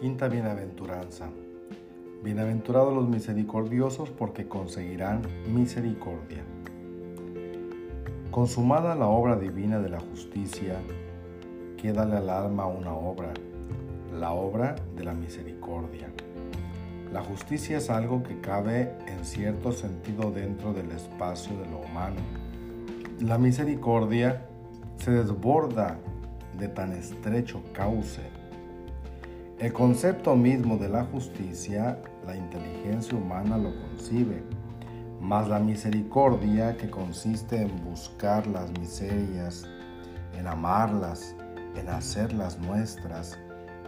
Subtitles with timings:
[0.00, 1.30] Quinta bienaventuranza.
[2.22, 6.44] Bienaventurados los misericordiosos porque conseguirán misericordia.
[8.30, 10.76] Consumada la obra divina de la justicia,
[11.78, 13.32] quédale al alma una obra,
[14.12, 16.12] la obra de la misericordia.
[17.10, 22.20] La justicia es algo que cabe en cierto sentido dentro del espacio de lo humano.
[23.20, 24.46] La misericordia
[24.98, 25.96] se desborda
[26.58, 28.35] de tan estrecho cauce
[29.58, 34.42] el concepto mismo de la justicia, la inteligencia humana lo concibe,
[35.18, 39.66] mas la misericordia que consiste en buscar las miserias,
[40.36, 41.34] en amarlas,
[41.74, 43.38] en hacerlas nuestras,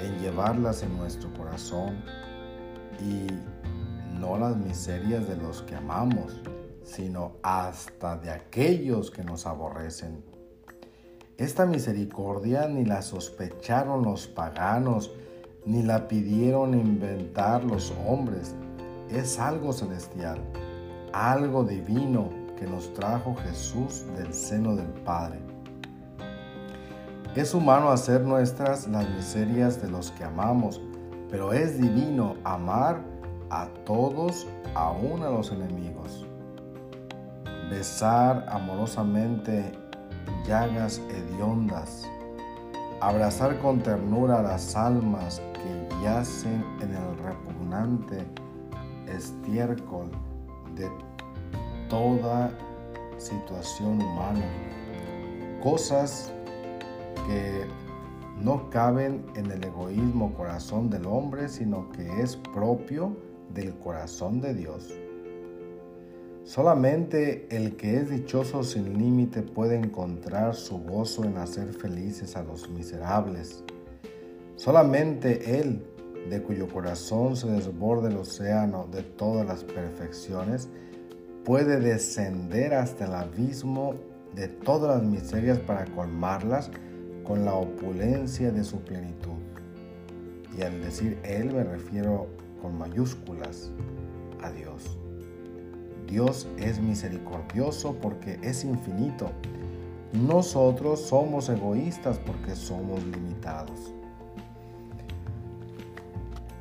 [0.00, 1.96] en llevarlas en nuestro corazón
[3.00, 3.26] y
[4.20, 6.42] no las miserias de los que amamos,
[6.82, 10.22] sino hasta de aquellos que nos aborrecen.
[11.38, 15.10] Esta misericordia ni la sospecharon los paganos,
[15.64, 18.54] ni la pidieron inventar los hombres.
[19.10, 20.38] Es algo celestial,
[21.12, 25.40] algo divino que nos trajo Jesús del seno del Padre.
[27.34, 30.80] Es humano hacer nuestras las miserias de los que amamos,
[31.30, 33.00] pero es divino amar
[33.50, 36.26] a todos, aún a los enemigos.
[37.70, 39.72] Besar amorosamente
[40.46, 42.08] llagas hediondas
[43.04, 48.18] abrazar con ternura las almas que yacen en el repugnante
[49.08, 50.10] estiércol
[50.76, 50.90] de
[51.88, 52.50] toda
[53.16, 54.44] situación humana,
[55.62, 56.30] cosas
[57.26, 57.64] que
[58.42, 63.16] no caben en el egoísmo corazón del hombre, sino que es propio
[63.54, 64.92] del corazón de Dios.
[66.44, 72.42] Solamente el que es dichoso sin límite puede encontrar su gozo en hacer felices a
[72.42, 73.64] los miserables.
[74.56, 75.84] Solamente Él,
[76.30, 80.68] de cuyo corazón se desborda el océano de todas las perfecciones,
[81.44, 83.94] puede descender hasta el abismo
[84.34, 86.70] de todas las miserias para colmarlas
[87.24, 89.38] con la opulencia de su plenitud.
[90.56, 92.28] Y al decir Él me refiero
[92.62, 93.70] con mayúsculas
[94.42, 94.98] a Dios.
[96.06, 99.30] Dios es misericordioso porque es infinito.
[100.12, 103.93] Nosotros somos egoístas porque somos limitados.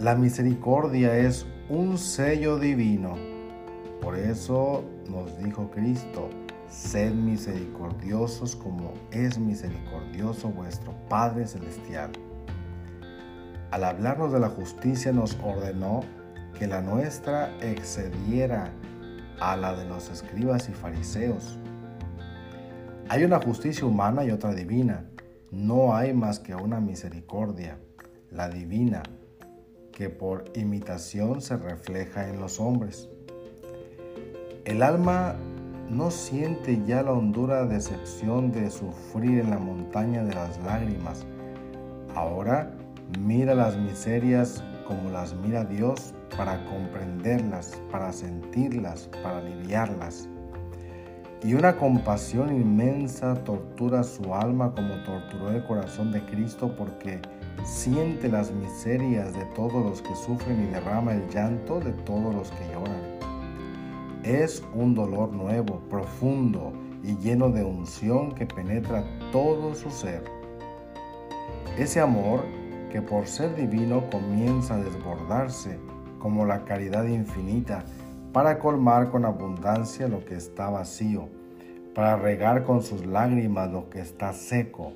[0.00, 3.14] La misericordia es un sello divino.
[4.00, 6.28] Por eso nos dijo Cristo,
[6.68, 12.10] sed misericordiosos como es misericordioso vuestro Padre Celestial.
[13.70, 16.00] Al hablarnos de la justicia nos ordenó
[16.58, 18.72] que la nuestra excediera
[19.38, 21.56] a la de los escribas y fariseos.
[23.08, 25.04] Hay una justicia humana y otra divina.
[25.52, 27.78] No hay más que una misericordia,
[28.32, 29.04] la divina,
[29.94, 33.08] que por imitación se refleja en los hombres.
[34.64, 35.36] El alma
[35.88, 41.24] no siente ya la hondura decepción de sufrir en la montaña de las lágrimas.
[42.14, 42.72] Ahora
[43.20, 50.28] mira las miserias como las mira Dios para comprenderlas, para sentirlas, para aliviarlas.
[51.44, 57.20] Y una compasión inmensa tortura su alma como torturó el corazón de Cristo porque
[57.64, 62.50] siente las miserias de todos los que sufren y derrama el llanto de todos los
[62.50, 63.02] que lloran.
[64.22, 66.72] Es un dolor nuevo, profundo
[67.02, 70.24] y lleno de unción que penetra todo su ser.
[71.76, 72.40] Ese amor
[72.90, 75.78] que por ser divino comienza a desbordarse
[76.18, 77.84] como la caridad infinita,
[78.34, 81.28] para colmar con abundancia lo que está vacío,
[81.94, 84.92] para regar con sus lágrimas lo que está seco,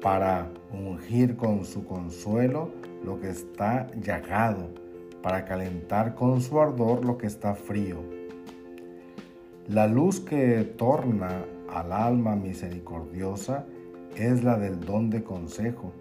[0.00, 2.70] para ungir con su consuelo
[3.04, 4.70] lo que está llagado,
[5.22, 7.98] para calentar con su ardor lo que está frío.
[9.68, 13.66] La luz que torna al alma misericordiosa
[14.16, 15.92] es la del don de consejo,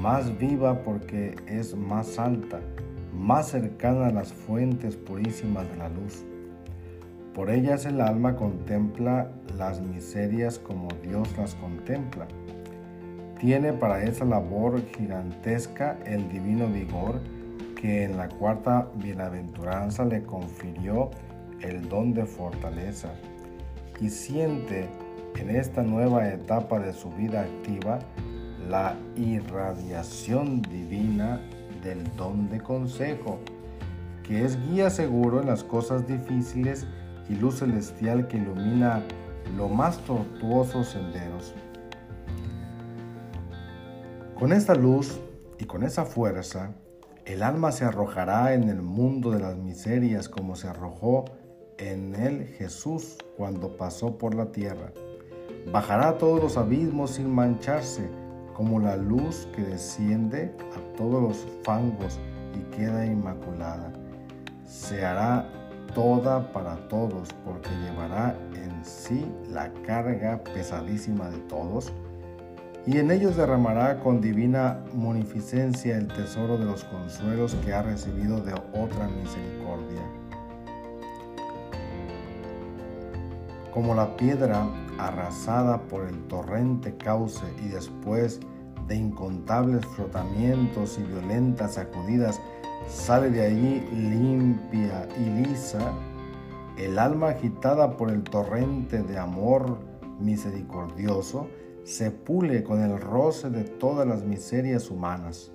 [0.00, 2.60] más viva porque es más alta,
[3.12, 6.24] más cercana a las fuentes purísimas de la luz.
[7.36, 12.26] Por ellas el alma contempla las miserias como Dios las contempla.
[13.38, 17.20] Tiene para esa labor gigantesca el divino vigor
[17.78, 21.10] que en la cuarta bienaventuranza le confirió
[21.60, 23.10] el don de fortaleza
[24.00, 24.88] y siente
[25.38, 27.98] en esta nueva etapa de su vida activa
[28.66, 31.42] la irradiación divina
[31.84, 33.40] del don de consejo,
[34.22, 36.86] que es guía seguro en las cosas difíciles
[37.28, 39.02] y luz celestial que ilumina
[39.56, 41.54] los más tortuosos senderos.
[44.38, 45.20] Con esta luz,
[45.58, 46.74] Y con esa fuerza,
[47.24, 51.24] el alma se arrojará en el mundo de las miserias como se arrojó
[51.78, 54.92] en él Jesús cuando pasó por la tierra.
[55.72, 58.08] Bajará a todos los abismos sin mancharse,
[58.54, 62.18] como la luz que desciende a todos los fangos
[62.54, 63.92] y queda inmaculada.
[64.64, 65.48] Se hará
[65.94, 71.92] toda para todos, porque llevará en sí la carga pesadísima de todos
[72.86, 78.40] y en ellos derramará con divina munificencia el tesoro de los consuelos que ha recibido
[78.40, 80.02] de otra misericordia.
[83.74, 84.68] Como la piedra
[84.98, 88.40] arrasada por el torrente cauce y después
[88.86, 92.40] de incontables frotamientos y violentas sacudidas
[92.88, 95.92] sale de allí limpia y lisa,
[96.78, 99.78] el alma agitada por el torrente de amor
[100.20, 101.48] misericordioso,
[101.84, 105.52] se pule con el roce de todas las miserias humanas.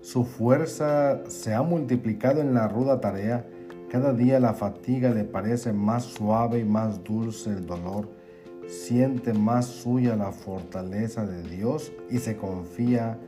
[0.00, 3.46] Su fuerza se ha multiplicado en la ruda tarea.
[3.90, 8.08] Cada día la fatiga le parece más suave y más dulce el dolor.
[8.66, 13.18] Siente más suya la fortaleza de Dios y se confía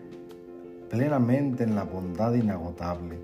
[0.92, 3.18] plenamente en la bondad inagotable.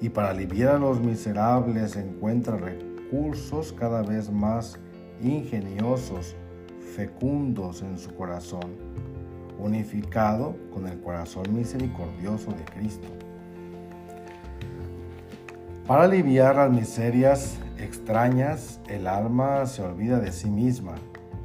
[0.00, 4.76] Y para aliviar a los miserables encuentra recursos cada vez más
[5.22, 6.34] ingeniosos
[6.96, 8.74] fecundos en su corazón,
[9.60, 13.06] unificado con el corazón misericordioso de Cristo.
[15.86, 20.96] Para aliviar las miserias extrañas, el alma se olvida de sí misma,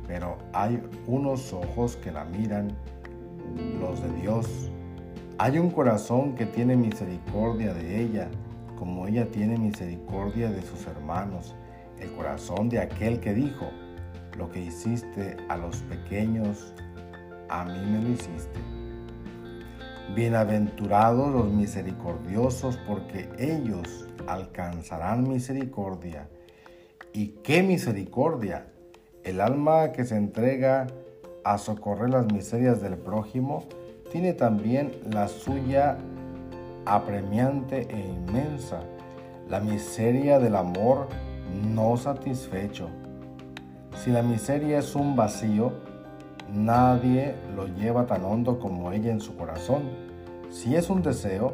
[0.08, 2.70] pero hay unos ojos que la miran,
[3.80, 4.72] los de Dios.
[5.38, 8.30] Hay un corazón que tiene misericordia de ella,
[8.80, 11.56] como ella tiene misericordia de sus hermanos,
[12.00, 13.70] el corazón de aquel que dijo,
[14.38, 16.74] lo que hiciste a los pequeños,
[17.50, 18.58] a mí me lo hiciste.
[20.16, 26.30] Bienaventurados los misericordiosos, porque ellos alcanzarán misericordia.
[27.12, 28.68] ¿Y qué misericordia?
[29.26, 30.88] El alma que se entrega
[31.44, 33.66] a socorrer las miserias del prójimo
[34.16, 35.98] tiene también la suya
[36.86, 38.80] apremiante e inmensa,
[39.50, 41.10] la miseria del amor
[41.74, 42.88] no satisfecho
[44.06, 45.74] si la miseria es un vacío,
[46.50, 49.84] nadie lo lleva tan hondo como ella en su corazón.
[50.50, 51.54] Si es un deseo,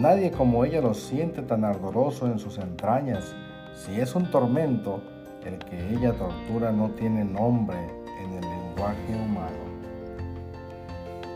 [0.00, 3.34] nadie como ella lo siente tan ardoroso en sus entrañas.
[3.74, 5.00] Si es un tormento,
[5.44, 7.78] el que ella tortura no tiene nombre
[8.20, 9.69] en el lenguaje humano.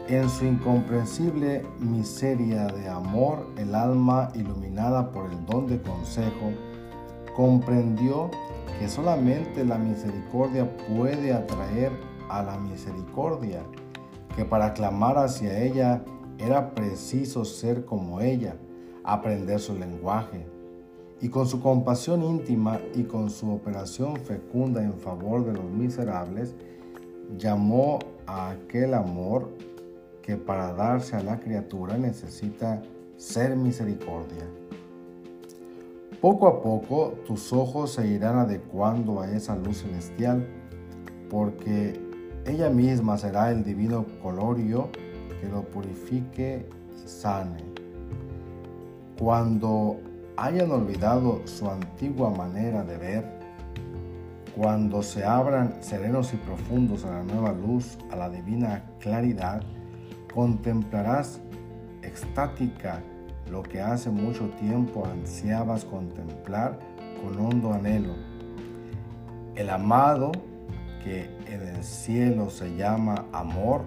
[0.06, 6.52] En su incomprensible miseria de amor, el alma, iluminada por el don de consejo,
[7.34, 8.30] comprendió
[8.78, 11.90] que solamente la misericordia puede atraer
[12.28, 13.62] a la misericordia,
[14.36, 16.04] que para clamar hacia ella
[16.36, 18.56] era preciso ser como ella,
[19.04, 20.46] aprender su lenguaje,
[21.22, 26.54] y con su compasión íntima y con su operación fecunda en favor de los miserables,
[27.38, 29.48] llamó a aquel amor
[30.24, 32.80] que para darse a la criatura necesita
[33.18, 34.48] ser misericordia.
[36.18, 40.48] Poco a poco tus ojos se irán adecuando a esa luz celestial,
[41.28, 42.00] porque
[42.46, 44.88] ella misma será el divino colorio
[45.42, 46.66] que lo purifique
[47.04, 47.62] y sane.
[49.18, 50.00] Cuando
[50.38, 53.24] hayan olvidado su antigua manera de ver,
[54.56, 59.62] cuando se abran serenos y profundos a la nueva luz, a la divina claridad,
[60.34, 61.40] contemplarás
[62.02, 63.00] extática
[63.50, 66.78] lo que hace mucho tiempo ansiabas contemplar
[67.22, 68.14] con hondo anhelo.
[69.54, 70.32] El amado
[71.04, 73.82] que en el cielo se llama amor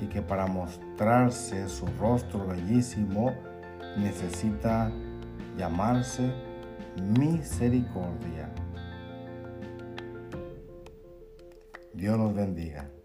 [0.00, 3.32] y que para mostrarse su rostro bellísimo
[3.96, 4.92] necesita
[5.56, 6.32] llamarse
[7.16, 8.52] misericordia.
[11.94, 12.97] Dios los bendiga.